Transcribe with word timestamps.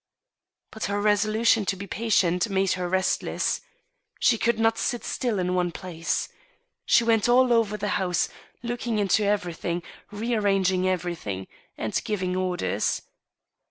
But 0.71 0.85
her 0.85 0.99
resolution 0.99 1.63
to 1.67 1.75
be 1.75 1.85
patient 1.85 2.49
made 2.49 2.71
her 2.71 2.89
restless. 2.89 3.61
She 4.19 4.35
could 4.39 4.57
not 4.57 4.79
sit 4.79 5.03
still 5.03 5.37
in 5.37 5.53
one 5.53 5.71
place. 5.71 6.27
She 6.87 7.03
went 7.03 7.29
all 7.29 7.53
over 7.53 7.77
the 7.77 7.87
house, 8.01 8.27
looking 8.63 8.97
into 8.97 9.23
everything, 9.23 9.83
rearranging 10.09 10.89
everything, 10.89 11.45
and 11.77 12.01
giving 12.03 12.35
orders. 12.35 13.03